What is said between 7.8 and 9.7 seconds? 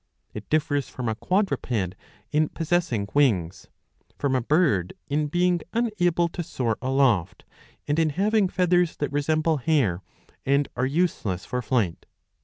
and in having feathers that resemble